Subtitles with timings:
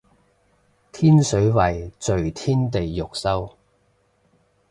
[0.91, 3.53] 天水圍墮天地獄獸